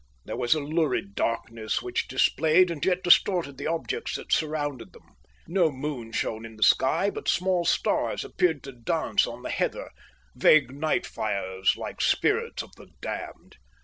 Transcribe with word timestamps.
There 0.25 0.35
was 0.35 0.55
a 0.55 0.59
lurid 0.59 1.13
darkness 1.13 1.83
which 1.83 2.07
displayed 2.07 2.71
and 2.71 2.83
yet 2.83 3.03
distorted 3.03 3.59
the 3.59 3.67
objects 3.67 4.15
that 4.15 4.31
surrounded 4.31 4.93
them. 4.93 5.13
No 5.45 5.71
moon 5.71 6.11
shone 6.11 6.43
in 6.43 6.55
the 6.55 6.63
sky, 6.63 7.11
but 7.11 7.29
small 7.29 7.65
stars 7.65 8.25
appeared 8.25 8.63
to 8.63 8.71
dance 8.71 9.27
on 9.27 9.43
the 9.43 9.51
heather, 9.51 9.91
vague 10.35 10.71
night 10.73 11.05
fires 11.05 11.77
like 11.77 12.01
spirits 12.01 12.63
of 12.63 12.71
the 12.77 12.87
damned. 12.99 13.57